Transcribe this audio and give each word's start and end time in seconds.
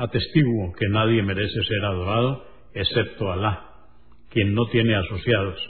Atestiguo 0.00 0.72
que 0.72 0.88
nadie 0.88 1.22
merece 1.22 1.62
ser 1.62 1.84
adorado 1.84 2.42
excepto 2.72 3.30
Alá, 3.30 3.66
quien 4.30 4.54
no 4.54 4.64
tiene 4.72 4.94
asociados, 4.94 5.60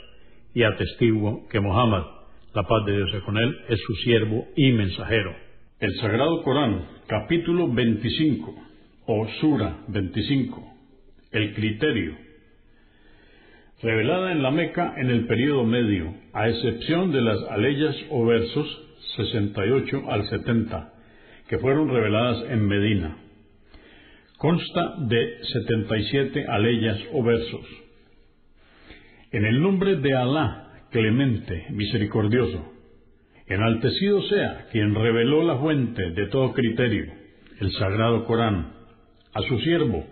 y 0.53 0.63
atestiguo 0.63 1.49
que 1.49 1.59
Muhammad, 1.59 2.05
la 2.53 2.63
paz 2.63 2.85
de 2.85 2.95
Dios 2.95 3.09
con 3.25 3.37
él, 3.37 3.53
es 3.67 3.77
su 3.85 3.93
siervo 3.95 4.47
y 4.55 4.71
mensajero. 4.71 5.35
El 5.81 5.93
Sagrado 5.97 6.43
Corán, 6.43 6.87
capítulo 7.07 7.67
25, 7.73 8.55
o 9.07 9.27
Sura 9.41 9.79
25, 9.89 10.75
el 11.33 11.53
criterio, 11.53 12.15
revelada 13.83 14.31
en 14.31 14.43
la 14.43 14.51
Meca 14.51 14.93
en 14.95 15.09
el 15.09 15.27
período 15.27 15.65
medio, 15.65 16.13
a 16.31 16.47
excepción 16.47 17.11
de 17.11 17.19
las 17.19 17.43
aleyas 17.49 17.97
o 18.09 18.25
versos 18.25 18.81
68 19.17 20.03
al 20.09 20.25
70, 20.29 20.93
que 21.49 21.57
fueron 21.57 21.89
reveladas 21.89 22.45
en 22.49 22.65
Medina. 22.65 23.20
Consta 24.41 24.95
de 24.97 25.37
77 25.53 26.47
aleyas 26.49 26.97
o 27.13 27.21
versos. 27.21 27.63
En 29.31 29.45
el 29.45 29.61
nombre 29.61 29.97
de 29.97 30.15
Alá, 30.17 30.87
clemente, 30.89 31.67
misericordioso, 31.69 32.73
enaltecido 33.45 34.19
sea 34.23 34.65
quien 34.71 34.95
reveló 34.95 35.43
la 35.43 35.59
fuente 35.59 36.09
de 36.09 36.25
todo 36.25 36.53
criterio, 36.53 37.05
el 37.59 37.71
sagrado 37.73 38.25
Corán, 38.25 38.73
a 39.31 39.41
su 39.43 39.59
siervo, 39.59 40.07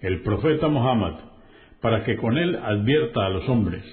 el 0.00 0.22
profeta 0.22 0.66
Muhammad, 0.66 1.20
para 1.80 2.02
que 2.02 2.16
con 2.16 2.38
él 2.38 2.56
advierta 2.56 3.24
a 3.24 3.30
los 3.30 3.48
hombres. 3.48 3.84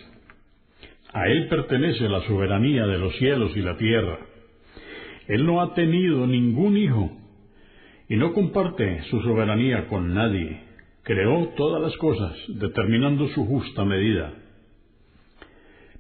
A 1.13 1.27
él 1.27 1.49
pertenece 1.49 2.09
la 2.09 2.21
soberanía 2.21 2.87
de 2.87 2.97
los 2.97 3.15
cielos 3.17 3.55
y 3.55 3.61
la 3.61 3.77
tierra. 3.77 4.17
Él 5.27 5.45
no 5.45 5.61
ha 5.61 5.75
tenido 5.75 6.25
ningún 6.25 6.77
hijo 6.77 7.26
y 8.09 8.15
no 8.15 8.33
comparte 8.33 9.03
su 9.09 9.21
soberanía 9.21 9.87
con 9.87 10.13
nadie. 10.13 10.61
Creó 11.03 11.49
todas 11.55 11.81
las 11.81 11.95
cosas, 11.97 12.35
determinando 12.47 13.27
su 13.29 13.45
justa 13.45 13.85
medida. 13.85 14.33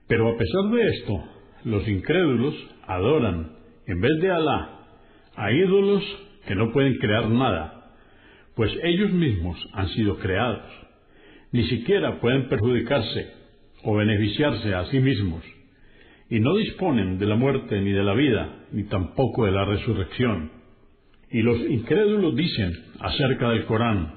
Pero 0.07 0.29
a 0.29 0.37
pesar 0.37 0.71
de 0.71 0.87
esto, 0.89 1.23
los 1.65 1.87
incrédulos 1.87 2.55
adoran, 2.87 3.51
en 3.85 4.01
vez 4.01 4.21
de 4.21 4.31
Alá, 4.31 4.79
a 5.35 5.51
ídolos 5.51 6.03
que 6.47 6.55
no 6.55 6.71
pueden 6.71 6.97
crear 6.97 7.29
nada, 7.29 7.93
pues 8.55 8.71
ellos 8.83 9.11
mismos 9.11 9.57
han 9.73 9.87
sido 9.89 10.17
creados. 10.17 10.63
Ni 11.51 11.63
siquiera 11.67 12.19
pueden 12.19 12.49
perjudicarse 12.49 13.33
o 13.83 13.95
beneficiarse 13.95 14.73
a 14.73 14.85
sí 14.85 14.99
mismos, 14.99 15.43
y 16.29 16.39
no 16.39 16.55
disponen 16.55 17.19
de 17.19 17.25
la 17.25 17.35
muerte 17.35 17.79
ni 17.79 17.91
de 17.91 18.03
la 18.03 18.13
vida, 18.13 18.65
ni 18.71 18.83
tampoco 18.85 19.45
de 19.45 19.51
la 19.51 19.65
resurrección. 19.65 20.56
Y 21.31 21.41
los 21.41 21.59
incrédulos 21.59 22.35
dicen 22.35 22.73
acerca 22.99 23.49
del 23.49 23.65
Corán, 23.65 24.13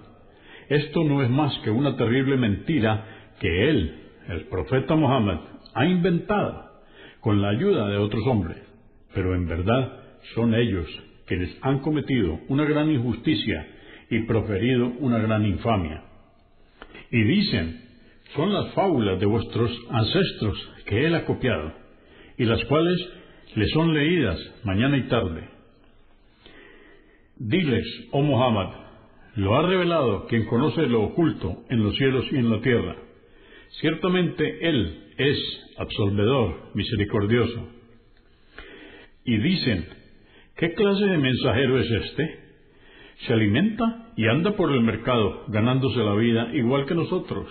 esto 0.69 1.03
no 1.03 1.22
es 1.22 1.31
más 1.31 1.53
que 1.65 1.71
una 1.71 1.97
terrible 1.97 2.37
mentira 2.37 3.04
que 3.41 3.69
él, 3.69 3.94
el 4.28 4.44
profeta 4.47 4.94
Mohammed, 4.94 5.38
ha 5.75 5.87
inventado 5.87 6.71
con 7.21 7.43
la 7.43 7.48
ayuda 7.48 7.88
de 7.88 7.97
otros 7.97 8.25
hombres, 8.26 8.59
pero 9.12 9.34
en 9.34 9.47
verdad 9.47 10.00
son 10.34 10.54
ellos 10.54 10.87
quienes 11.26 11.56
han 11.62 11.81
cometido 11.81 12.38
una 12.48 12.65
gran 12.65 12.91
injusticia 12.91 13.66
y 14.09 14.21
proferido 14.21 14.92
una 15.00 15.19
gran 15.19 15.44
infamia. 15.44 16.04
Y 17.10 17.22
dicen, 17.22 17.81
son 18.37 18.53
las 18.53 18.72
fábulas 18.75 19.19
de 19.19 19.27
vuestros 19.27 19.71
ancestros 19.91 20.71
que 20.87 21.06
él 21.06 21.15
ha 21.16 21.25
copiado, 21.25 21.72
y 22.38 22.44
las 22.44 22.65
cuales 22.66 22.97
le 23.56 23.66
son 23.69 23.92
leídas 23.92 24.38
mañana 24.65 24.97
y 24.97 25.09
tarde 25.09 25.59
Diles, 27.41 27.87
oh 28.11 28.21
Muhammad, 28.21 28.69
lo 29.37 29.56
ha 29.56 29.67
revelado 29.67 30.27
quien 30.27 30.45
conoce 30.45 30.83
lo 30.83 31.05
oculto 31.05 31.62
en 31.71 31.83
los 31.83 31.97
cielos 31.97 32.27
y 32.31 32.37
en 32.37 32.51
la 32.51 32.61
tierra. 32.61 32.97
Ciertamente 33.81 34.69
Él 34.69 35.05
es 35.17 35.39
absolvedor, 35.78 36.71
misericordioso. 36.75 37.67
Y 39.25 39.39
dicen, 39.39 39.87
¿qué 40.59 40.75
clase 40.75 41.06
de 41.06 41.17
mensajero 41.17 41.78
es 41.78 41.91
este? 41.91 42.41
Se 43.27 43.33
alimenta 43.33 44.12
y 44.19 44.27
anda 44.27 44.55
por 44.55 44.71
el 44.71 44.83
mercado 44.83 45.47
ganándose 45.49 45.99
la 45.99 46.17
vida 46.17 46.51
igual 46.53 46.84
que 46.84 46.95
nosotros. 46.95 47.49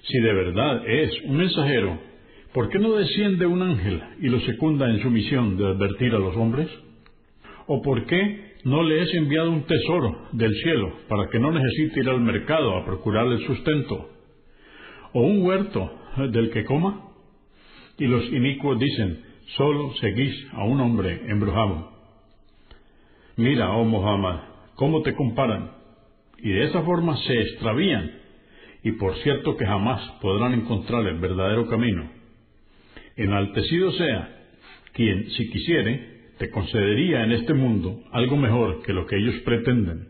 Si 0.00 0.18
de 0.18 0.32
verdad 0.32 0.88
es 0.88 1.12
un 1.26 1.36
mensajero, 1.36 2.00
¿por 2.54 2.70
qué 2.70 2.78
no 2.78 2.94
desciende 2.94 3.44
un 3.44 3.60
ángel 3.60 4.00
y 4.22 4.30
lo 4.30 4.40
secunda 4.40 4.88
en 4.88 5.02
su 5.02 5.10
misión 5.10 5.58
de 5.58 5.66
advertir 5.66 6.14
a 6.14 6.18
los 6.18 6.34
hombres? 6.38 6.70
¿O 7.66 7.82
por 7.82 8.06
qué 8.06 8.49
no 8.64 8.82
le 8.82 9.02
es 9.02 9.14
enviado 9.14 9.50
un 9.50 9.64
tesoro 9.64 10.28
del 10.32 10.54
cielo 10.62 10.92
para 11.08 11.28
que 11.28 11.38
no 11.38 11.50
necesite 11.52 12.00
ir 12.00 12.08
al 12.08 12.20
mercado 12.20 12.76
a 12.76 12.84
procurar 12.84 13.26
el 13.26 13.44
sustento, 13.46 14.10
o 15.12 15.22
un 15.22 15.42
huerto 15.42 15.90
del 16.30 16.50
que 16.50 16.64
coma. 16.64 17.08
Y 17.98 18.06
los 18.06 18.24
inicuos 18.32 18.78
dicen, 18.78 19.22
solo 19.56 19.92
seguís 20.00 20.34
a 20.52 20.64
un 20.64 20.80
hombre 20.80 21.22
embrujado. 21.28 21.90
Mira, 23.36 23.70
oh 23.72 23.84
Muhammad, 23.84 24.40
cómo 24.74 25.02
te 25.02 25.14
comparan, 25.14 25.72
y 26.38 26.50
de 26.50 26.64
esa 26.64 26.82
forma 26.82 27.16
se 27.18 27.40
extravían, 27.40 28.10
y 28.82 28.92
por 28.92 29.14
cierto 29.16 29.56
que 29.56 29.66
jamás 29.66 30.00
podrán 30.22 30.54
encontrar 30.54 31.06
el 31.06 31.18
verdadero 31.18 31.66
camino. 31.68 32.10
Enaltecido 33.16 33.92
sea 33.92 34.36
quien, 34.92 35.30
si 35.30 35.50
quisiere, 35.50 36.19
te 36.40 36.50
concedería 36.50 37.22
en 37.22 37.32
este 37.32 37.52
mundo 37.52 38.00
algo 38.12 38.38
mejor 38.38 38.80
que 38.80 38.94
lo 38.94 39.04
que 39.04 39.18
ellos 39.18 39.34
pretenden, 39.44 40.08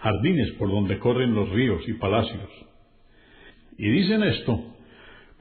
jardines 0.00 0.52
por 0.52 0.70
donde 0.70 0.98
corren 0.98 1.34
los 1.34 1.50
ríos 1.50 1.86
y 1.86 1.92
palacios. 1.92 2.48
Y 3.76 3.86
dicen 3.90 4.22
esto 4.22 4.64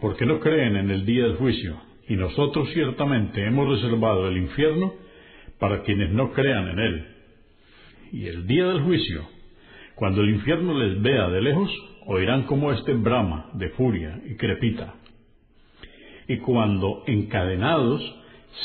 porque 0.02 0.26
no 0.26 0.42
creen 0.42 0.76
en 0.76 0.92
el 0.92 1.06
día 1.06 1.24
del 1.24 1.38
juicio, 1.38 1.82
y 2.10 2.18
nosotros 2.18 2.70
ciertamente 2.74 3.42
hemos 3.42 3.70
reservado 3.70 4.28
el 4.28 4.36
infierno 4.36 4.96
para 5.60 5.84
quienes 5.84 6.12
no 6.12 6.34
crean 6.34 6.68
en 6.72 6.80
él. 6.80 7.08
Y 8.12 8.28
el 8.28 8.46
día 8.48 8.66
del 8.68 8.82
juicio, 8.82 9.30
cuando 9.96 10.24
el 10.24 10.32
infierno 10.32 10.78
les 10.78 11.02
vea 11.02 11.30
de 11.30 11.42
lejos, 11.42 11.72
oirán 12.06 12.44
como 12.44 12.74
este 12.74 12.94
brama 12.96 13.50
de 13.54 13.70
furia 13.70 14.20
y 14.26 14.36
crepita. 14.36 14.94
Y 16.28 16.40
cuando 16.40 17.04
encadenados 17.08 18.02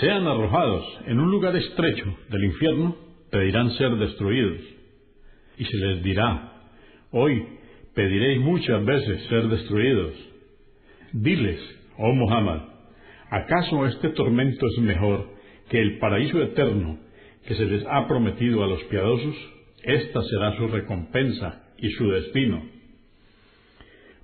sean 0.00 0.26
arrojados 0.26 0.84
en 1.06 1.20
un 1.20 1.30
lugar 1.30 1.54
estrecho 1.56 2.16
del 2.30 2.44
infierno, 2.44 2.96
pedirán 3.30 3.70
ser 3.72 3.96
destruidos. 3.96 4.60
Y 5.58 5.64
se 5.64 5.76
les 5.76 6.02
dirá, 6.02 6.52
hoy 7.10 7.46
pediréis 7.94 8.40
muchas 8.40 8.84
veces 8.84 9.22
ser 9.28 9.48
destruidos. 9.48 10.14
Diles, 11.12 11.60
oh 11.98 12.12
Muhammad, 12.12 12.62
¿acaso 13.30 13.86
este 13.86 14.10
tormento 14.10 14.66
es 14.66 14.78
mejor 14.82 15.28
que 15.68 15.80
el 15.80 15.98
paraíso 15.98 16.42
eterno 16.42 16.98
que 17.46 17.54
se 17.54 17.64
les 17.64 17.84
ha 17.86 18.06
prometido 18.08 18.64
a 18.64 18.66
los 18.66 18.82
piadosos? 18.84 19.36
Esta 19.82 20.22
será 20.22 20.56
su 20.56 20.68
recompensa 20.68 21.64
y 21.78 21.90
su 21.90 22.08
destino. 22.10 22.62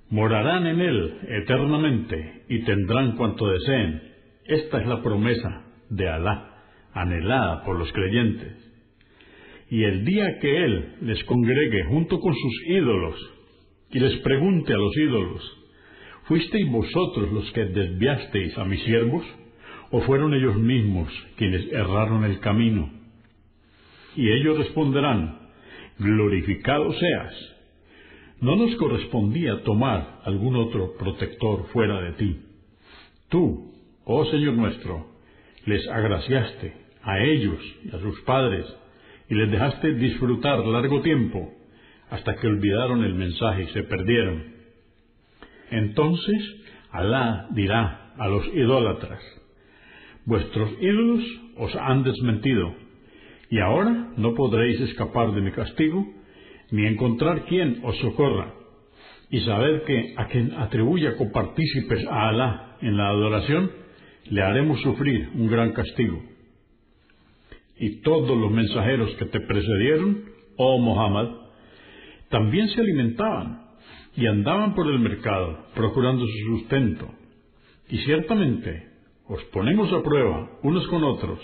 Morarán 0.09 0.65
en 0.65 0.81
él 0.81 1.17
eternamente 1.27 2.43
y 2.49 2.63
tendrán 2.63 3.15
cuanto 3.15 3.47
deseen 3.47 4.08
esta 4.45 4.81
es 4.81 4.87
la 4.87 5.01
promesa 5.01 5.65
de 5.89 6.09
Alá, 6.09 6.63
anhelada 6.93 7.63
por 7.63 7.77
los 7.77 7.91
creyentes. 7.91 8.53
Y 9.69 9.83
el 9.83 10.03
día 10.05 10.39
que 10.39 10.65
Él 10.65 10.95
les 11.01 11.23
congregue 11.25 11.83
junto 11.85 12.19
con 12.19 12.33
sus 12.33 12.67
ídolos, 12.67 13.15
y 13.91 13.99
les 13.99 14.17
pregunte 14.21 14.73
a 14.73 14.77
los 14.77 14.97
ídolos, 14.97 15.57
¿fuisteis 16.25 16.69
vosotros 16.71 17.31
los 17.31 17.51
que 17.51 17.65
desviasteis 17.65 18.57
a 18.57 18.65
mis 18.65 18.83
siervos? 18.83 19.25
¿O 19.91 20.01
fueron 20.01 20.33
ellos 20.35 20.55
mismos 20.57 21.11
quienes 21.37 21.71
erraron 21.71 22.23
el 22.23 22.39
camino? 22.39 22.91
Y 24.15 24.29
ellos 24.29 24.57
responderán, 24.59 25.49
glorificado 25.97 26.93
seas. 26.93 27.33
No 28.41 28.55
nos 28.55 28.75
correspondía 28.77 29.63
tomar 29.63 30.21
algún 30.23 30.55
otro 30.55 30.93
protector 30.97 31.67
fuera 31.73 32.01
de 32.01 32.11
ti. 32.13 32.39
Tú, 33.29 33.73
oh 34.11 34.25
Señor 34.25 34.55
nuestro, 34.55 35.05
les 35.65 35.87
agraciaste 35.87 36.73
a 37.03 37.19
ellos 37.19 37.59
y 37.85 37.95
a 37.95 37.99
sus 37.99 38.19
padres 38.21 38.65
y 39.29 39.35
les 39.35 39.51
dejaste 39.51 39.93
disfrutar 39.93 40.65
largo 40.65 41.01
tiempo 41.01 41.53
hasta 42.09 42.35
que 42.37 42.47
olvidaron 42.47 43.03
el 43.03 43.13
mensaje 43.13 43.63
y 43.63 43.67
se 43.67 43.83
perdieron. 43.83 44.45
Entonces 45.69 46.55
Alá 46.89 47.49
dirá 47.51 48.13
a 48.17 48.27
los 48.27 48.47
idólatras, 48.47 49.21
vuestros 50.25 50.71
ídolos 50.81 51.23
os 51.57 51.75
han 51.75 52.01
desmentido, 52.01 52.73
y 53.51 53.59
ahora 53.59 54.09
no 54.17 54.33
podréis 54.33 54.81
escapar 54.81 55.33
de 55.33 55.41
mi 55.41 55.51
castigo, 55.51 56.03
ni 56.71 56.87
encontrar 56.87 57.45
quien 57.45 57.81
os 57.83 57.95
socorra, 57.99 58.55
y 59.29 59.41
saber 59.41 59.83
que 59.83 60.15
a 60.17 60.25
quien 60.25 60.53
atribuya 60.55 61.15
copartícipes 61.15 62.07
a 62.07 62.29
Alá 62.29 62.77
en 62.81 62.97
la 62.97 63.09
adoración, 63.09 63.78
le 64.29 64.41
haremos 64.41 64.79
sufrir 64.81 65.29
un 65.35 65.47
gran 65.47 65.71
castigo. 65.73 66.21
Y 67.77 68.01
todos 68.01 68.37
los 68.37 68.51
mensajeros 68.51 69.15
que 69.15 69.25
te 69.25 69.39
precedieron, 69.39 70.25
oh 70.57 70.79
Muhammad, 70.79 71.29
también 72.29 72.67
se 72.69 72.81
alimentaban 72.81 73.61
y 74.15 74.27
andaban 74.27 74.75
por 74.75 74.87
el 74.87 74.99
mercado 74.99 75.65
procurando 75.75 76.25
su 76.25 76.57
sustento. 76.57 77.09
Y 77.89 77.97
ciertamente 77.99 78.89
os 79.27 79.43
ponemos 79.45 79.91
a 79.93 80.03
prueba 80.03 80.59
unos 80.63 80.87
con 80.87 81.03
otros 81.03 81.39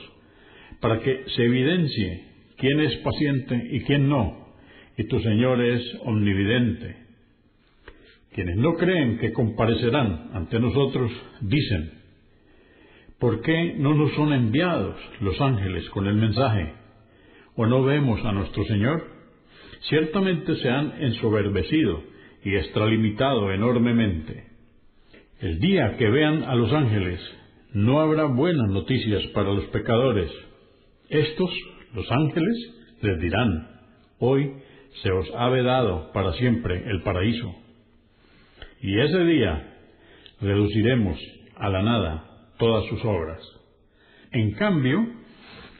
para 0.81 0.99
que 0.99 1.23
se 1.35 1.43
evidencie 1.43 2.25
quién 2.57 2.79
es 2.81 2.95
paciente 2.97 3.69
y 3.71 3.81
quién 3.81 4.09
no, 4.09 4.53
y 4.97 5.05
tu 5.05 5.19
Señor 5.19 5.63
es 5.63 5.81
omnividente. 6.03 6.97
Quienes 8.33 8.57
no 8.57 8.73
creen 8.73 9.17
que 9.19 9.31
comparecerán 9.31 10.31
ante 10.33 10.59
nosotros 10.59 11.11
dicen, 11.41 11.94
¿por 13.25 13.41
qué 13.41 13.73
no 13.79 13.95
nos 13.95 14.13
son 14.13 14.33
enviados 14.33 14.95
los 15.19 15.41
ángeles 15.41 15.89
con 15.89 16.05
el 16.05 16.13
mensaje? 16.13 16.75
¿O 17.55 17.65
no 17.65 17.81
vemos 17.81 18.23
a 18.23 18.31
nuestro 18.31 18.63
Señor? 18.65 19.03
Ciertamente 19.89 20.55
se 20.57 20.69
han 20.69 21.01
ensoberbecido 21.01 22.03
y 22.43 22.55
extralimitado 22.55 23.51
enormemente. 23.51 24.43
El 25.39 25.59
día 25.59 25.97
que 25.97 26.07
vean 26.07 26.43
a 26.43 26.53
los 26.53 26.71
ángeles, 26.71 27.19
no 27.73 27.99
habrá 27.99 28.25
buenas 28.25 28.69
noticias 28.69 29.25
para 29.33 29.51
los 29.51 29.65
pecadores. 29.69 30.31
Estos, 31.09 31.49
los 31.95 32.05
ángeles, 32.11 32.75
les 33.01 33.19
dirán, 33.21 33.69
hoy 34.19 34.53
se 35.01 35.09
os 35.09 35.27
ha 35.35 35.49
vedado 35.49 36.11
para 36.13 36.31
siempre 36.33 36.83
el 36.91 37.01
paraíso. 37.01 37.55
Y 38.83 38.99
ese 38.99 39.19
día 39.23 39.77
reduciremos 40.41 41.17
a 41.55 41.69
la 41.69 41.81
nada 41.81 42.34
todas 42.57 42.85
sus 42.89 43.03
obras. 43.05 43.39
En 44.31 44.51
cambio, 44.53 45.05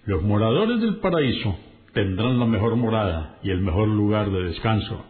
los 0.05 0.23
moradores 0.23 0.81
del 0.81 0.97
paraíso 0.97 1.57
tendrán 1.93 2.39
la 2.39 2.45
mejor 2.45 2.75
morada 2.75 3.39
y 3.43 3.51
el 3.51 3.61
mejor 3.61 3.87
lugar 3.87 4.29
de 4.29 4.43
descanso. 4.43 5.05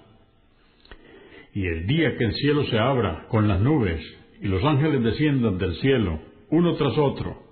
Y 1.53 1.65
el 1.65 1.87
día 1.87 2.17
que 2.17 2.25
el 2.25 2.33
cielo 2.33 2.65
se 2.65 2.77
abra 2.77 3.27
con 3.29 3.47
las 3.47 3.59
nubes 3.61 4.01
y 4.41 4.47
los 4.47 4.63
ángeles 4.63 5.03
desciendan 5.03 5.57
del 5.57 5.75
cielo, 5.75 6.19
uno 6.49 6.75
tras 6.75 6.97
otro, 6.97 7.45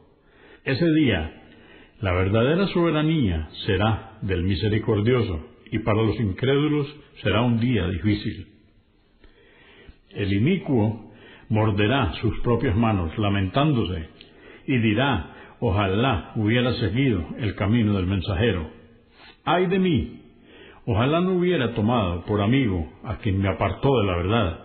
ese 0.66 0.86
día 0.94 1.42
la 2.00 2.14
verdadera 2.14 2.68
soberanía 2.68 3.50
será 3.66 4.18
del 4.22 4.44
misericordioso 4.44 5.40
y 5.72 5.80
para 5.80 6.02
los 6.02 6.20
incrédulos 6.20 6.88
será 7.22 7.42
un 7.42 7.60
día 7.60 7.88
difícil. 7.88 8.48
El 10.10 10.34
inicuo 10.34 11.13
morderá 11.54 12.14
sus 12.20 12.40
propias 12.40 12.76
manos, 12.76 13.16
lamentándose, 13.20 14.10
y 14.66 14.76
dirá, 14.80 15.56
ojalá 15.60 16.32
hubiera 16.36 16.74
seguido 16.74 17.24
el 17.38 17.54
camino 17.54 17.94
del 17.94 18.08
mensajero. 18.08 18.72
¡Ay 19.46 19.68
de 19.68 19.78
mí! 19.78 20.20
Ojalá 20.88 21.22
no 21.22 21.34
hubiera 21.38 21.76
tomado 21.76 22.26
por 22.26 22.42
amigo 22.42 22.92
a 23.04 23.18
quien 23.18 23.40
me 23.40 23.50
apartó 23.50 24.00
de 24.00 24.08
la 24.08 24.16
verdad, 24.18 24.60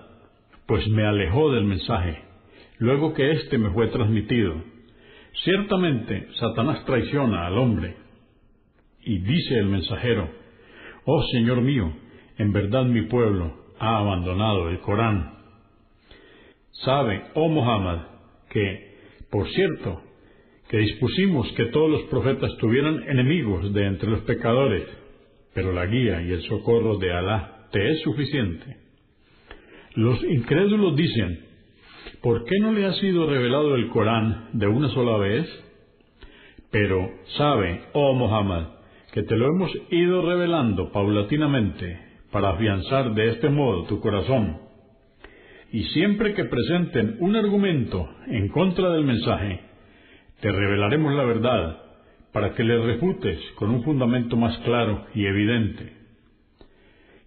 pues 0.67 0.89
me 0.89 1.05
alejó 1.05 1.53
del 1.53 1.65
mensaje, 1.65 2.23
luego 2.79 3.13
que 3.13 3.33
éste 3.33 3.59
me 3.59 3.69
fue 3.71 3.89
transmitido. 3.89 4.55
Ciertamente 5.45 6.29
Satanás 6.41 6.87
traiciona 6.87 7.47
al 7.47 7.59
hombre. 7.59 7.97
Y 9.03 9.19
dice 9.19 9.59
el 9.59 9.67
mensajero, 9.67 10.27
Oh 11.05 11.23
Señor 11.33 11.61
mío, 11.61 11.93
en 12.39 12.51
verdad 12.51 12.87
mi 12.87 13.03
pueblo 13.03 13.53
ha 13.79 13.99
abandonado 13.99 14.71
el 14.71 14.81
Corán. 14.81 15.38
Sabe, 16.85 17.25
oh 17.35 17.49
Muhammad, 17.49 18.07
que, 18.51 18.97
por 19.31 19.49
cierto, 19.49 20.03
que 20.69 20.79
dispusimos 20.79 21.51
que 21.53 21.67
todos 21.67 21.91
los 21.91 22.03
profetas 22.03 22.57
tuvieran 22.59 23.03
enemigos 23.09 23.73
de 23.73 23.87
entre 23.87 24.11
los 24.11 24.21
pecadores, 24.21 24.85
pero 25.55 25.73
la 25.73 25.87
guía 25.87 26.23
y 26.23 26.31
el 26.31 26.43
socorro 26.43 26.99
de 26.99 27.13
Alá 27.13 27.69
te 27.73 27.91
es 27.91 28.01
suficiente. 28.03 28.77
Los 29.95 30.23
incrédulos 30.23 30.95
dicen, 30.95 31.41
¿por 32.23 32.45
qué 32.45 32.59
no 32.61 32.73
le 32.73 32.87
ha 32.87 32.93
sido 32.95 33.29
revelado 33.29 33.75
el 33.75 33.89
Corán 33.89 34.51
de 34.53 34.69
una 34.69 34.89
sola 34.91 35.17
vez? 35.17 35.47
Pero 36.71 37.11
sabe, 37.37 37.83
oh 37.95 38.15
Muhammad, 38.15 38.69
que 39.13 39.23
te 39.23 39.37
lo 39.37 39.47
hemos 39.47 39.73
ido 39.91 40.23
revelando 40.23 40.93
paulatinamente 40.93 41.99
para 42.31 42.51
afianzar 42.51 43.15
de 43.15 43.31
este 43.31 43.49
modo 43.49 43.85
tu 43.85 44.01
corazón. 44.01 44.68
Y 45.71 45.85
siempre 45.85 46.35
que 46.35 46.45
presenten 46.45 47.17
un 47.21 47.37
argumento 47.37 48.09
en 48.27 48.49
contra 48.49 48.91
del 48.91 49.05
mensaje, 49.05 49.61
te 50.41 50.51
revelaremos 50.51 51.15
la 51.15 51.25
verdad 51.25 51.83
para 52.33 52.55
que 52.55 52.65
le 52.65 52.79
refutes 52.79 53.39
con 53.57 53.71
un 53.71 53.83
fundamento 53.83 54.37
más 54.37 54.57
claro 54.59 55.07
y 55.15 55.27
evidente. 55.27 55.93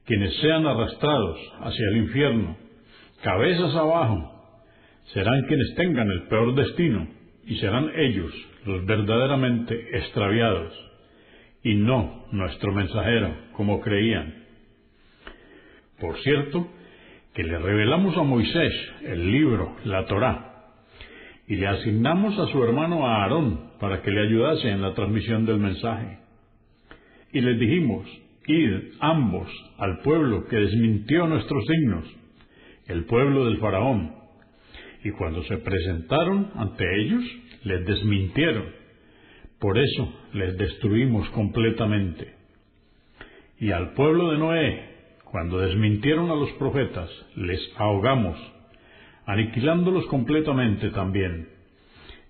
Quienes 0.06 0.36
sean 0.38 0.66
arrastrados 0.66 1.38
hacia 1.60 1.88
el 1.92 1.98
infierno, 1.98 2.58
cabezas 3.22 3.76
abajo, 3.76 4.32
serán 5.14 5.44
quienes 5.48 5.76
tengan 5.76 6.10
el 6.10 6.24
peor 6.24 6.56
destino 6.56 7.08
y 7.46 7.58
serán 7.58 7.92
ellos 7.96 8.34
los 8.66 8.86
verdaderamente 8.86 9.98
extraviados 9.98 10.74
y 11.64 11.76
no 11.76 12.26
nuestro 12.32 12.74
mensajero 12.74 13.36
como 13.54 13.82
creían. 13.82 14.46
Por 16.00 16.18
cierto, 16.20 16.68
que 17.34 17.44
le 17.44 17.58
revelamos 17.58 18.18
a 18.18 18.24
Moisés 18.24 18.74
el 19.04 19.32
libro, 19.32 19.76
la 19.86 20.06
Torá, 20.06 20.52
y 21.48 21.56
le 21.56 21.68
asignamos 21.68 22.38
a 22.38 22.48
su 22.52 22.64
hermano 22.64 23.08
Aarón 23.08 23.72
para 23.80 24.02
que 24.02 24.12
le 24.12 24.22
ayudase 24.22 24.70
en 24.70 24.82
la 24.82 24.94
transmisión 24.94 25.46
del 25.46 25.58
mensaje. 25.58 26.20
Y 27.34 27.42
les 27.42 27.60
dijimos, 27.60 28.06
id 28.48 28.94
ambos 29.00 29.50
al 29.78 30.00
pueblo 30.00 30.46
que 30.48 30.58
desmintió 30.58 31.28
nuestros 31.28 31.66
signos, 31.66 32.06
el 32.88 33.06
pueblo 33.06 33.46
del 33.46 33.60
faraón. 33.60 34.14
Y 35.04 35.12
cuando 35.12 35.44
se 35.44 35.58
presentaron 35.58 36.52
ante 36.56 36.84
ellos, 37.02 37.24
les 37.64 37.86
desmintieron. 37.86 38.66
Por 39.60 39.78
eso 39.78 40.14
les 40.34 40.58
destruimos 40.58 41.30
completamente. 41.30 42.36
Y 43.60 43.72
al 43.72 43.94
pueblo 43.94 44.32
de 44.32 44.38
Noé, 44.38 44.91
cuando 45.32 45.60
desmintieron 45.60 46.30
a 46.30 46.36
los 46.36 46.52
profetas, 46.54 47.10
les 47.36 47.60
ahogamos 47.78 48.38
aniquilándolos 49.26 50.06
completamente 50.08 50.90
también, 50.90 51.48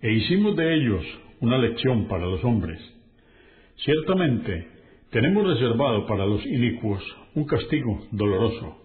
e 0.02 0.12
hicimos 0.12 0.56
de 0.56 0.76
ellos 0.76 1.04
una 1.40 1.58
lección 1.58 2.08
para 2.08 2.26
los 2.28 2.44
hombres. 2.44 2.80
Ciertamente, 3.78 4.68
tenemos 5.10 5.48
reservado 5.48 6.06
para 6.06 6.26
los 6.26 6.46
inicuos 6.46 7.04
un 7.34 7.46
castigo 7.46 8.06
doloroso. 8.12 8.78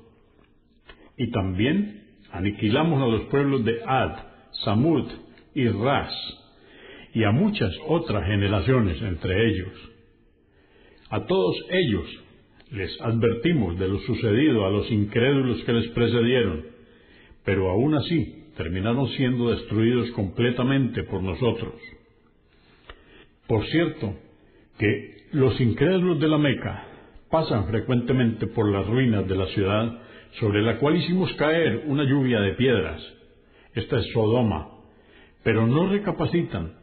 Y 1.18 1.30
también 1.30 2.04
aniquilamos 2.32 3.02
a 3.02 3.06
los 3.06 3.23
pueblos 3.28 3.64
de 3.64 3.82
Ad, 3.85 4.16
Samud 4.64 5.08
y 5.54 5.68
Ras, 5.68 6.12
y 7.12 7.25
a 7.25 7.32
muchas 7.32 7.73
otras 7.87 8.25
generaciones 8.26 9.00
entre 9.02 9.50
ellos. 9.50 9.73
A 11.11 11.25
todos 11.26 11.56
ellos 11.70 12.25
les 12.76 13.00
advertimos 13.00 13.78
de 13.78 13.88
lo 13.88 13.99
sucedido 14.00 14.66
a 14.66 14.71
los 14.71 14.90
incrédulos 14.90 15.64
que 15.64 15.73
les 15.73 15.88
precedieron, 15.88 16.66
pero 17.45 17.71
aún 17.71 17.95
así 17.95 18.45
terminaron 18.56 19.09
siendo 19.11 19.50
destruidos 19.50 20.11
completamente 20.11 21.02
por 21.04 21.23
nosotros. 21.23 21.75
Por 23.47 23.64
cierto, 23.66 24.14
que 24.78 25.16
los 25.33 25.59
incrédulos 25.61 26.21
de 26.21 26.28
la 26.28 26.38
Meca 26.38 26.85
pasan 27.30 27.66
frecuentemente 27.66 28.47
por 28.47 28.71
las 28.71 28.87
ruinas 28.87 29.26
de 29.26 29.37
la 29.37 29.47
ciudad 29.49 30.02
sobre 30.38 30.62
la 30.62 30.78
cual 30.78 30.97
hicimos 30.97 31.33
caer 31.35 31.85
una 31.87 32.04
lluvia 32.04 32.40
de 32.40 32.54
piedras. 32.54 33.02
Esta 33.75 33.99
es 33.99 34.06
Sodoma. 34.12 34.68
Pero 35.42 35.66
no 35.66 35.88
recapacitan, 35.88 36.75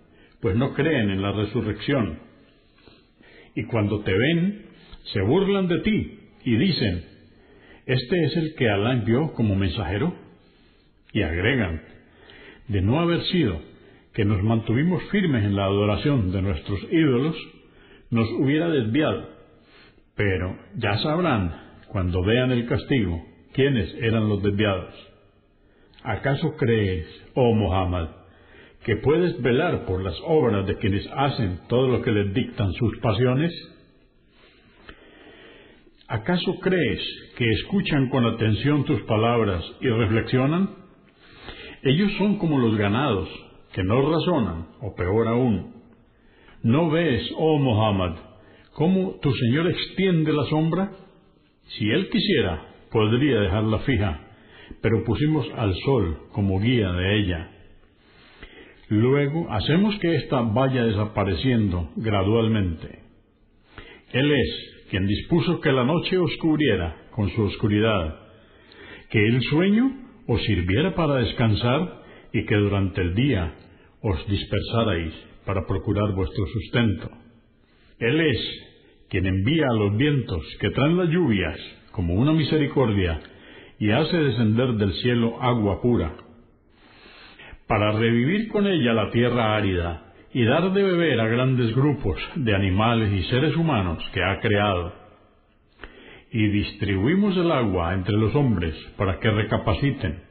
pues 0.41 0.55
no 0.55 0.73
creen 0.73 1.09
en 1.09 1.21
la 1.21 1.33
resurrección. 1.33 2.19
Y 3.55 3.65
cuando 3.65 3.99
te 4.01 4.13
ven, 4.13 4.72
se 5.11 5.21
burlan 5.21 5.67
de 5.67 5.79
ti 5.79 6.19
y 6.45 6.55
dicen, 6.55 7.03
¿este 7.85 8.23
es 8.25 8.37
el 8.37 8.55
que 8.55 8.69
Alá 8.69 8.93
envió 8.93 9.33
como 9.33 9.55
mensajero? 9.55 10.15
Y 11.11 11.21
agregan, 11.21 11.81
de 12.67 12.81
no 12.81 12.99
haber 12.99 13.21
sido 13.25 13.59
que 14.13 14.25
nos 14.25 14.41
mantuvimos 14.43 15.03
firmes 15.11 15.43
en 15.43 15.55
la 15.55 15.65
adoración 15.65 16.31
de 16.31 16.41
nuestros 16.41 16.79
ídolos, 16.91 17.35
nos 18.11 18.29
hubiera 18.39 18.69
desviado. 18.69 19.29
Pero 20.15 20.55
ya 20.75 20.97
sabrán, 20.99 21.55
cuando 21.87 22.23
vean 22.23 22.51
el 22.51 22.67
castigo, 22.67 23.23
quiénes 23.53 23.93
eran 24.01 24.29
los 24.29 24.41
desviados. 24.43 24.93
¿Acaso 26.03 26.55
crees, 26.57 27.07
oh 27.33 27.53
Muhammad, 27.53 28.09
que 28.83 28.97
puedes 28.97 29.41
velar 29.41 29.85
por 29.85 30.03
las 30.03 30.15
obras 30.25 30.67
de 30.67 30.77
quienes 30.77 31.07
hacen 31.15 31.59
todo 31.69 31.87
lo 31.87 32.01
que 32.01 32.11
les 32.11 32.33
dictan 32.33 32.71
sus 32.73 32.97
pasiones? 32.99 33.51
¿Acaso 36.07 36.59
crees 36.59 37.01
que 37.37 37.49
escuchan 37.49 38.09
con 38.09 38.25
atención 38.25 38.83
tus 38.83 39.01
palabras 39.03 39.63
y 39.79 39.87
reflexionan? 39.87 40.69
Ellos 41.81 42.11
son 42.17 42.37
como 42.37 42.59
los 42.59 42.77
ganados, 42.77 43.29
que 43.73 43.83
no 43.83 44.01
razonan, 44.11 44.67
o 44.81 44.93
peor 44.95 45.27
aún. 45.29 45.73
¿No 46.61 46.89
ves, 46.89 47.29
oh 47.37 47.57
Muhammad, 47.57 48.17
cómo 48.73 49.19
tu 49.21 49.33
Señor 49.33 49.67
extiende 49.69 50.33
la 50.33 50.43
sombra? 50.45 50.91
Si 51.77 51.89
Él 51.89 52.09
quisiera, 52.09 52.65
podría 52.91 53.39
dejarla 53.39 53.79
fija, 53.79 54.27
pero 54.81 55.03
pusimos 55.05 55.47
al 55.55 55.73
sol 55.85 56.17
como 56.33 56.59
guía 56.59 56.91
de 56.91 57.19
ella. 57.19 57.49
Luego 58.89 59.49
hacemos 59.51 59.97
que 59.99 60.15
ésta 60.15 60.41
vaya 60.41 60.83
desapareciendo 60.83 61.89
gradualmente. 61.95 62.99
Él 64.11 64.31
es 64.31 64.72
quien 64.93 65.07
dispuso 65.07 65.59
que 65.59 65.71
la 65.71 65.83
noche 65.85 66.19
oscuriera 66.19 67.07
con 67.15 67.27
su 67.31 67.41
oscuridad, 67.41 68.15
que 69.09 69.25
el 69.27 69.41
sueño 69.41 69.89
os 70.27 70.39
sirviera 70.43 70.93
para 70.93 71.15
descansar 71.15 72.03
y 72.31 72.45
que 72.45 72.53
durante 72.53 73.01
el 73.01 73.15
día 73.15 73.55
os 74.03 74.27
dispersarais 74.27 75.11
para 75.47 75.65
procurar 75.65 76.13
vuestro 76.13 76.45
sustento. 76.45 77.09
Él 77.97 78.21
es 78.21 78.37
quien 79.09 79.25
envía 79.25 79.65
a 79.67 79.73
los 79.73 79.97
vientos 79.97 80.43
que 80.59 80.69
traen 80.69 80.95
las 80.95 81.09
lluvias 81.09 81.57
como 81.91 82.13
una 82.13 82.33
misericordia 82.33 83.19
y 83.79 83.89
hace 83.89 84.15
descender 84.15 84.73
del 84.73 84.93
cielo 85.01 85.41
agua 85.41 85.81
pura, 85.81 86.17
para 87.65 87.93
revivir 87.93 88.47
con 88.49 88.67
ella 88.67 88.93
la 88.93 89.09
tierra 89.09 89.55
árida 89.55 90.12
y 90.33 90.43
dar 90.45 90.71
de 90.73 90.81
beber 90.81 91.19
a 91.19 91.27
grandes 91.27 91.75
grupos 91.75 92.17
de 92.35 92.55
animales 92.55 93.11
y 93.13 93.23
seres 93.29 93.55
humanos 93.55 94.03
que 94.13 94.23
ha 94.23 94.39
creado. 94.39 94.93
Y 96.31 96.47
distribuimos 96.47 97.37
el 97.37 97.51
agua 97.51 97.93
entre 97.93 98.17
los 98.17 98.33
hombres 98.33 98.75
para 98.97 99.19
que 99.19 99.29
recapaciten, 99.29 100.23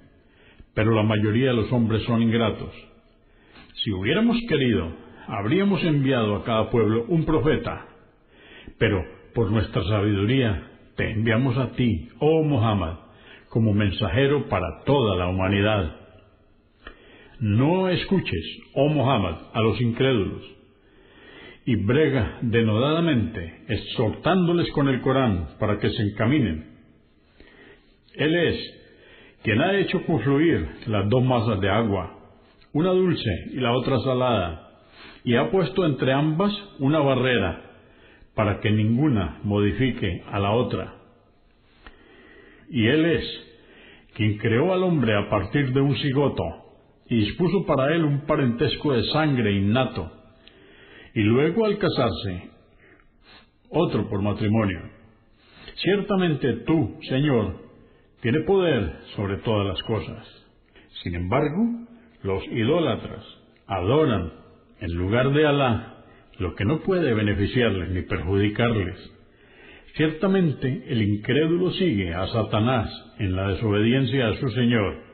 pero 0.74 0.92
la 0.92 1.04
mayoría 1.04 1.50
de 1.50 1.56
los 1.56 1.72
hombres 1.72 2.02
son 2.02 2.20
ingratos. 2.20 2.74
Si 3.74 3.92
hubiéramos 3.92 4.36
querido, 4.48 4.88
habríamos 5.28 5.82
enviado 5.84 6.36
a 6.36 6.44
cada 6.44 6.68
pueblo 6.70 7.04
un 7.06 7.24
profeta, 7.24 7.86
pero 8.78 9.04
por 9.34 9.52
nuestra 9.52 9.84
sabiduría 9.84 10.68
te 10.96 11.12
enviamos 11.12 11.56
a 11.56 11.72
ti, 11.72 12.08
oh 12.18 12.42
Muhammad, 12.42 12.96
como 13.48 13.72
mensajero 13.72 14.48
para 14.48 14.82
toda 14.84 15.16
la 15.16 15.28
humanidad. 15.28 16.01
No 17.42 17.88
escuches, 17.88 18.60
oh 18.72 18.88
Muhammad, 18.88 19.36
a 19.52 19.60
los 19.62 19.80
incrédulos, 19.80 20.44
y 21.66 21.74
brega 21.74 22.38
denodadamente, 22.40 23.64
exhortándoles 23.66 24.70
con 24.70 24.88
el 24.88 25.00
Corán 25.00 25.48
para 25.58 25.80
que 25.80 25.90
se 25.90 26.02
encaminen. 26.02 26.78
Él 28.14 28.36
es 28.36 28.74
quien 29.42 29.60
ha 29.60 29.76
hecho 29.76 30.06
confluir 30.06 30.68
las 30.86 31.08
dos 31.08 31.24
masas 31.24 31.60
de 31.60 31.68
agua, 31.68 32.16
una 32.74 32.90
dulce 32.90 33.30
y 33.50 33.56
la 33.56 33.72
otra 33.72 33.98
salada, 33.98 34.70
y 35.24 35.34
ha 35.34 35.50
puesto 35.50 35.84
entre 35.84 36.12
ambas 36.12 36.52
una 36.78 37.00
barrera 37.00 37.72
para 38.36 38.60
que 38.60 38.70
ninguna 38.70 39.40
modifique 39.42 40.22
a 40.30 40.38
la 40.38 40.52
otra. 40.52 40.94
Y 42.70 42.86
Él 42.86 43.04
es 43.04 43.24
quien 44.14 44.38
creó 44.38 44.72
al 44.72 44.84
hombre 44.84 45.16
a 45.16 45.28
partir 45.28 45.72
de 45.72 45.80
un 45.80 45.96
cigoto 45.96 46.61
y 47.12 47.26
dispuso 47.26 47.66
para 47.66 47.94
él 47.94 48.04
un 48.04 48.24
parentesco 48.24 48.94
de 48.94 49.04
sangre 49.12 49.52
innato, 49.52 50.10
y 51.14 51.20
luego 51.20 51.66
al 51.66 51.76
casarse, 51.76 52.50
otro 53.68 54.08
por 54.08 54.22
matrimonio. 54.22 54.80
Ciertamente 55.74 56.54
tú, 56.66 56.96
Señor, 57.10 57.56
tienes 58.22 58.46
poder 58.46 58.94
sobre 59.14 59.36
todas 59.38 59.66
las 59.66 59.82
cosas. 59.82 60.26
Sin 61.02 61.14
embargo, 61.14 61.86
los 62.22 62.46
idólatras 62.46 63.22
adoran 63.66 64.32
en 64.80 64.94
lugar 64.94 65.34
de 65.34 65.46
Alá 65.46 66.04
lo 66.38 66.54
que 66.54 66.64
no 66.64 66.80
puede 66.80 67.12
beneficiarles 67.12 67.90
ni 67.90 68.02
perjudicarles. 68.02 68.96
Ciertamente 69.96 70.84
el 70.88 71.02
incrédulo 71.02 71.72
sigue 71.72 72.14
a 72.14 72.26
Satanás 72.28 72.88
en 73.18 73.36
la 73.36 73.48
desobediencia 73.48 74.28
a 74.28 74.36
su 74.36 74.48
Señor. 74.48 75.11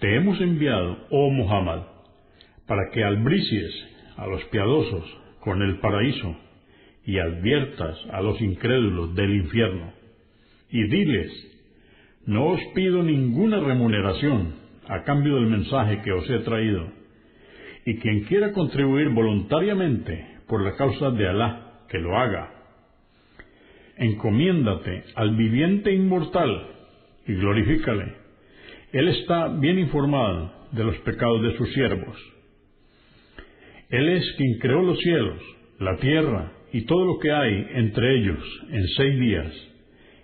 Te 0.00 0.16
hemos 0.16 0.40
enviado, 0.40 0.96
oh 1.10 1.30
Muhammad, 1.30 1.82
para 2.66 2.90
que 2.90 3.04
albricies 3.04 3.70
a 4.16 4.26
los 4.26 4.42
piadosos 4.46 5.04
con 5.40 5.60
el 5.60 5.78
paraíso 5.78 6.36
y 7.04 7.18
adviertas 7.18 7.98
a 8.10 8.22
los 8.22 8.40
incrédulos 8.40 9.14
del 9.14 9.34
infierno. 9.34 9.92
Y 10.70 10.84
diles, 10.84 11.30
no 12.24 12.46
os 12.46 12.60
pido 12.74 13.02
ninguna 13.02 13.60
remuneración 13.60 14.54
a 14.88 15.02
cambio 15.04 15.34
del 15.34 15.46
mensaje 15.46 16.00
que 16.02 16.12
os 16.12 16.28
he 16.30 16.38
traído 16.40 16.86
y 17.84 17.96
quien 17.98 18.24
quiera 18.24 18.52
contribuir 18.52 19.10
voluntariamente 19.10 20.38
por 20.46 20.62
la 20.62 20.76
causa 20.76 21.10
de 21.10 21.28
Alá, 21.28 21.84
que 21.88 21.98
lo 21.98 22.16
haga. 22.16 22.52
Encomiéndate 23.98 25.04
al 25.14 25.36
viviente 25.36 25.92
inmortal 25.92 26.68
y 27.26 27.34
glorifícale. 27.34 28.19
Él 28.92 29.08
está 29.08 29.48
bien 29.48 29.78
informado 29.78 30.52
de 30.72 30.84
los 30.84 30.96
pecados 30.98 31.42
de 31.42 31.56
sus 31.56 31.72
siervos. 31.72 32.16
Él 33.88 34.08
es 34.08 34.34
quien 34.36 34.58
creó 34.58 34.82
los 34.82 34.98
cielos, 34.98 35.40
la 35.78 35.96
tierra 35.96 36.52
y 36.72 36.82
todo 36.82 37.04
lo 37.04 37.18
que 37.18 37.30
hay 37.30 37.66
entre 37.74 38.18
ellos 38.18 38.62
en 38.70 38.86
seis 38.88 39.20
días, 39.20 39.52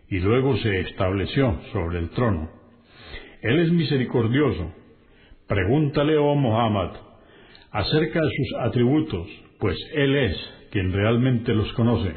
y 0.09 0.21
luego 0.21 0.57
se 0.59 0.81
estableció 0.81 1.61
sobre 1.73 1.99
el 1.99 2.11
trono. 2.11 2.51
Él 3.43 3.59
es 3.61 3.71
misericordioso. 3.71 4.73
Pregúntale, 5.47 6.17
oh 6.17 6.35
Muhammad, 6.35 6.91
acerca 7.71 8.21
de 8.21 8.31
sus 8.31 8.59
atributos, 8.61 9.29
pues 9.61 9.77
Él 9.95 10.17
es 10.17 10.37
quien 10.71 10.93
realmente 10.93 11.55
los 11.55 11.73
conoce. 11.75 12.13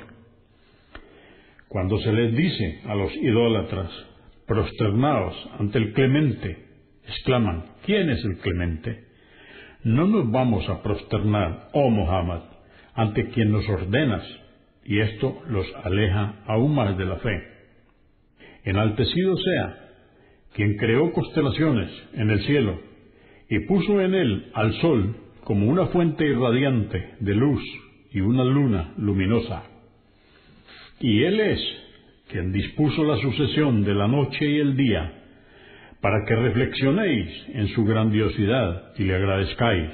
Cuando 1.68 2.00
se 2.00 2.12
les 2.12 2.36
dice 2.36 2.82
a 2.86 2.96
los 2.96 3.16
idólatras, 3.16 4.09
prosternaos 4.50 5.36
ante 5.60 5.78
el 5.78 5.94
clemente, 5.94 6.58
exclaman, 7.08 7.66
¿quién 7.86 8.10
es 8.10 8.26
el 8.26 8.40
clemente? 8.40 9.06
No 9.84 10.08
nos 10.08 10.32
vamos 10.32 10.68
a 10.68 10.82
prosternar, 10.82 11.70
oh 11.74 11.92
Muhammad, 11.92 12.42
ante 12.96 13.30
quien 13.30 13.52
nos 13.52 13.70
ordenas, 13.70 14.24
y 14.84 15.02
esto 15.02 15.40
los 15.48 15.68
aleja 15.84 16.42
aún 16.48 16.74
más 16.74 16.98
de 16.98 17.06
la 17.06 17.18
fe. 17.18 17.44
Enaltecido 18.64 19.38
sea 19.38 19.78
quien 20.56 20.78
creó 20.78 21.14
constelaciones 21.14 21.92
en 22.14 22.32
el 22.32 22.42
cielo 22.42 22.82
y 23.50 23.60
puso 23.68 24.02
en 24.02 24.16
él 24.16 24.52
al 24.56 24.74
sol 24.82 25.16
como 25.44 25.68
una 25.68 25.86
fuente 25.88 26.26
irradiante 26.26 27.14
de 27.20 27.36
luz 27.36 27.62
y 28.12 28.22
una 28.22 28.44
luna 28.44 28.94
luminosa. 28.98 29.64
Y 31.00 31.24
Él 31.24 31.40
es 31.40 31.60
quien 32.30 32.52
dispuso 32.52 33.04
la 33.04 33.18
sucesión 33.18 33.84
de 33.84 33.94
la 33.94 34.08
noche 34.08 34.48
y 34.48 34.60
el 34.60 34.78
día, 34.78 35.14
para 36.00 36.24
que 36.26 36.36
reflexionéis 36.36 37.28
en 37.54 37.68
su 37.70 37.84
grandiosidad 37.84 38.94
y 38.98 39.04
le 39.04 39.16
agradezcáis. 39.16 39.90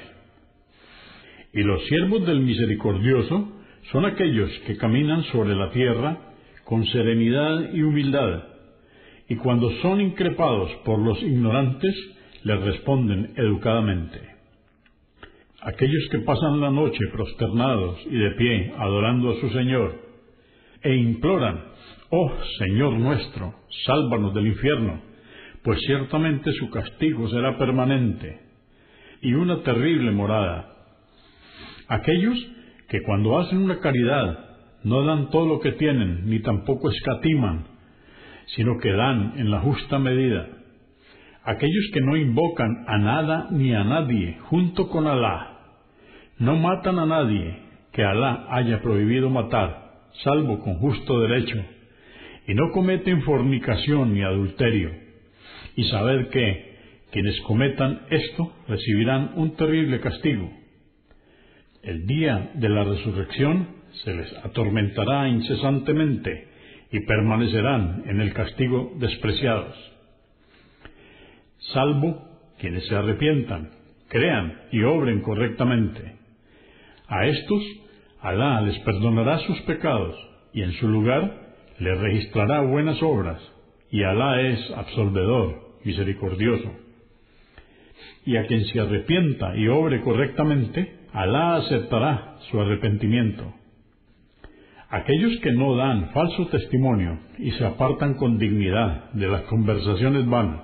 Y 1.52 1.62
los 1.62 1.84
siervos 1.86 2.26
del 2.26 2.40
misericordioso 2.40 3.52
son 3.90 4.04
aquellos 4.04 4.50
que 4.66 4.76
caminan 4.76 5.22
sobre 5.24 5.54
la 5.54 5.70
tierra 5.70 6.18
con 6.64 6.84
serenidad 6.86 7.72
y 7.72 7.82
humildad, 7.82 8.44
y 9.28 9.36
cuando 9.36 9.70
son 9.82 10.00
increpados 10.00 10.70
por 10.84 10.98
los 10.98 11.20
ignorantes, 11.22 11.94
les 12.44 12.60
responden 12.60 13.32
educadamente. 13.36 14.20
Aquellos 15.62 16.08
que 16.12 16.18
pasan 16.18 16.60
la 16.60 16.70
noche 16.70 17.00
prosternados 17.12 17.98
y 18.06 18.16
de 18.16 18.30
pie 18.32 18.72
adorando 18.78 19.30
a 19.30 19.40
su 19.40 19.48
Señor 19.50 20.00
e 20.82 20.94
imploran, 20.94 21.75
Oh 22.10 22.30
Señor 22.58 22.92
nuestro, 22.92 23.54
sálvanos 23.84 24.32
del 24.32 24.46
infierno, 24.46 25.00
pues 25.64 25.80
ciertamente 25.86 26.52
su 26.52 26.70
castigo 26.70 27.28
será 27.28 27.58
permanente 27.58 28.42
y 29.22 29.32
una 29.34 29.62
terrible 29.64 30.12
morada. 30.12 30.72
Aquellos 31.88 32.38
que 32.88 33.02
cuando 33.02 33.38
hacen 33.38 33.58
una 33.58 33.80
caridad 33.80 34.38
no 34.84 35.04
dan 35.04 35.30
todo 35.30 35.46
lo 35.48 35.58
que 35.58 35.72
tienen, 35.72 36.30
ni 36.30 36.38
tampoco 36.38 36.90
escatiman, 36.90 37.64
sino 38.54 38.78
que 38.78 38.92
dan 38.92 39.32
en 39.36 39.50
la 39.50 39.58
justa 39.58 39.98
medida. 39.98 40.46
Aquellos 41.42 41.90
que 41.92 42.00
no 42.02 42.16
invocan 42.16 42.84
a 42.86 42.98
nada 42.98 43.48
ni 43.50 43.74
a 43.74 43.82
nadie 43.82 44.38
junto 44.42 44.88
con 44.88 45.08
Alá, 45.08 45.58
no 46.38 46.56
matan 46.56 47.00
a 47.00 47.06
nadie 47.06 47.58
que 47.92 48.04
Alá 48.04 48.46
haya 48.50 48.80
prohibido 48.80 49.28
matar, 49.28 50.04
salvo 50.22 50.60
con 50.60 50.74
justo 50.74 51.20
derecho, 51.20 51.64
y 52.46 52.54
no 52.54 52.70
cometen 52.72 53.22
fornicación 53.22 54.14
ni 54.14 54.22
adulterio. 54.22 54.90
Y 55.74 55.84
saber 55.84 56.28
que 56.28 56.76
quienes 57.10 57.40
cometan 57.42 58.02
esto 58.10 58.52
recibirán 58.68 59.32
un 59.36 59.56
terrible 59.56 60.00
castigo. 60.00 60.50
El 61.82 62.06
día 62.06 62.50
de 62.54 62.68
la 62.68 62.84
resurrección 62.84 63.68
se 64.04 64.14
les 64.14 64.32
atormentará 64.44 65.28
incesantemente 65.28 66.48
y 66.90 67.00
permanecerán 67.00 68.04
en 68.06 68.20
el 68.20 68.32
castigo 68.32 68.92
despreciados. 68.98 69.74
Salvo 71.72 72.22
quienes 72.58 72.86
se 72.86 72.94
arrepientan, 72.94 73.70
crean 74.08 74.62
y 74.72 74.82
obren 74.82 75.20
correctamente. 75.20 76.16
A 77.08 77.26
estos 77.26 77.62
Alá 78.20 78.60
les 78.62 78.78
perdonará 78.80 79.38
sus 79.40 79.60
pecados 79.62 80.16
y 80.52 80.62
en 80.62 80.72
su 80.72 80.88
lugar 80.88 81.45
les 81.78 81.98
registrará 81.98 82.60
buenas 82.62 83.02
obras 83.02 83.40
y 83.90 84.02
Alá 84.02 84.40
es 84.40 84.70
absolvedor, 84.76 85.78
misericordioso. 85.84 86.70
Y 88.24 88.36
a 88.36 88.46
quien 88.46 88.64
se 88.66 88.80
arrepienta 88.80 89.56
y 89.56 89.68
obre 89.68 90.00
correctamente, 90.00 91.00
Alá 91.12 91.56
aceptará 91.56 92.38
su 92.50 92.60
arrepentimiento. 92.60 93.54
Aquellos 94.88 95.38
que 95.40 95.52
no 95.52 95.76
dan 95.76 96.10
falso 96.12 96.46
testimonio 96.48 97.18
y 97.38 97.50
se 97.52 97.64
apartan 97.64 98.14
con 98.14 98.38
dignidad 98.38 99.10
de 99.12 99.28
las 99.28 99.42
conversaciones 99.42 100.26
vanas. 100.26 100.62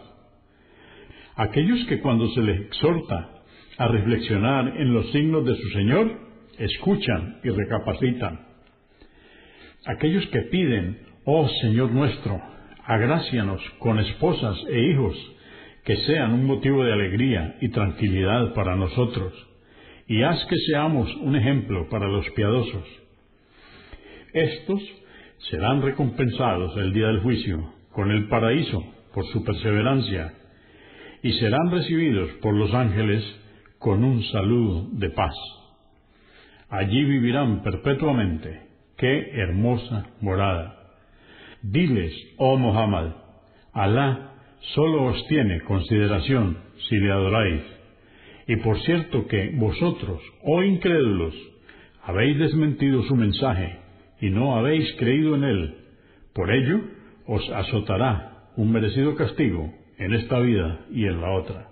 Aquellos 1.37 1.85
que 1.87 2.01
cuando 2.01 2.29
se 2.29 2.43
les 2.43 2.61
exhorta 2.61 3.31
a 3.79 3.89
reflexionar 3.89 4.77
en 4.77 4.93
los 4.93 5.11
signos 5.13 5.45
de 5.45 5.57
su 5.57 5.69
Señor, 5.71 6.13
escuchan 6.59 7.39
y 7.43 7.49
recapacitan. 7.49 8.52
Aquellos 9.87 10.25
que 10.29 10.43
piden, 10.43 11.01
oh 11.25 11.49
Señor 11.61 11.91
nuestro, 11.91 12.41
agrácianos 12.85 13.61
con 13.79 13.99
esposas 13.99 14.57
e 14.69 14.79
hijos 14.79 15.17
que 15.85 15.97
sean 15.97 16.33
un 16.33 16.47
motivo 16.47 16.85
de 16.85 16.93
alegría 16.93 17.57
y 17.61 17.69
tranquilidad 17.71 18.55
para 18.55 18.77
nosotros, 18.77 19.33
y 20.07 20.23
haz 20.23 20.45
que 20.47 20.57
seamos 20.71 21.13
un 21.17 21.35
ejemplo 21.35 21.89
para 21.89 22.07
los 22.07 22.29
piadosos. 22.31 22.85
Estos 24.33 24.81
serán 25.51 25.83
recompensados 25.83 26.77
el 26.77 26.93
día 26.93 27.09
del 27.09 27.21
juicio 27.21 27.75
con 27.91 28.13
el 28.13 28.29
paraíso 28.29 28.85
por 29.13 29.27
su 29.27 29.43
perseverancia, 29.43 30.33
y 31.25 31.33
serán 31.33 31.71
recibidos 31.73 32.31
por 32.41 32.55
los 32.55 32.73
ángeles 32.73 33.25
con 33.79 34.05
un 34.05 34.23
saludo 34.25 34.89
de 34.93 35.11
paz. 35.11 35.35
Allí 36.69 37.05
vivirán 37.05 37.63
perpetuamente. 37.63 38.72
¡Qué 39.03 39.33
hermosa 39.35 40.07
morada! 40.21 40.77
Diles, 41.61 42.13
oh 42.37 42.57
Muhammad, 42.57 43.11
Alá 43.73 44.31
solo 44.77 45.07
os 45.07 45.27
tiene 45.27 45.61
consideración 45.63 46.57
si 46.89 46.99
le 46.99 47.11
adoráis. 47.11 47.63
Y 48.47 48.55
por 48.59 48.79
cierto 48.83 49.27
que 49.27 49.51
vosotros, 49.57 50.23
oh 50.45 50.63
incrédulos, 50.63 51.35
habéis 52.05 52.39
desmentido 52.39 53.03
su 53.03 53.17
mensaje 53.17 53.77
y 54.21 54.31
no 54.31 54.55
habéis 54.55 54.89
creído 55.01 55.35
en 55.35 55.43
él. 55.43 55.75
Por 56.33 56.53
ello 56.53 56.83
os 57.27 57.51
azotará 57.51 58.53
un 58.57 58.71
merecido 58.71 59.17
castigo 59.17 59.69
en 59.99 60.15
esta 60.15 60.39
vida 60.39 60.87
y 60.93 61.07
en 61.07 61.21
la 61.21 61.33
otra. 61.33 61.72